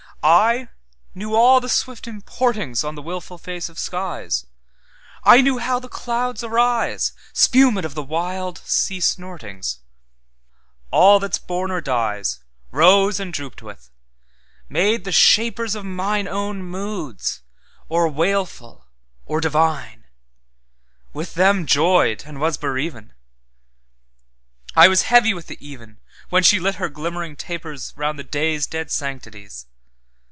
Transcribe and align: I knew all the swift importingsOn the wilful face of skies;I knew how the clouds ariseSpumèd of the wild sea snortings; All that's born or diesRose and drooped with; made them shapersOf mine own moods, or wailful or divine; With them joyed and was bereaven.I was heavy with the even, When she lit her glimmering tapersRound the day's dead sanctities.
I 0.23 0.67
knew 1.15 1.33
all 1.33 1.59
the 1.59 1.67
swift 1.67 2.05
importingsOn 2.05 2.93
the 2.93 3.01
wilful 3.01 3.39
face 3.39 3.69
of 3.69 3.79
skies;I 3.79 5.41
knew 5.41 5.57
how 5.57 5.79
the 5.79 5.89
clouds 5.89 6.43
ariseSpumèd 6.43 7.83
of 7.85 7.95
the 7.95 8.03
wild 8.03 8.59
sea 8.59 8.99
snortings; 8.99 9.79
All 10.91 11.17
that's 11.19 11.39
born 11.39 11.71
or 11.71 11.81
diesRose 11.81 13.19
and 13.19 13.33
drooped 13.33 13.63
with; 13.63 13.89
made 14.69 15.05
them 15.05 15.11
shapersOf 15.11 15.83
mine 15.83 16.27
own 16.27 16.61
moods, 16.61 17.41
or 17.89 18.07
wailful 18.07 18.85
or 19.25 19.41
divine; 19.41 20.03
With 21.13 21.33
them 21.33 21.65
joyed 21.65 22.25
and 22.27 22.39
was 22.39 22.57
bereaven.I 22.59 24.87
was 24.87 25.01
heavy 25.01 25.33
with 25.33 25.47
the 25.47 25.57
even, 25.59 25.97
When 26.29 26.43
she 26.43 26.59
lit 26.59 26.75
her 26.75 26.89
glimmering 26.89 27.35
tapersRound 27.37 28.17
the 28.17 28.23
day's 28.23 28.67
dead 28.67 28.91
sanctities. 28.91 29.65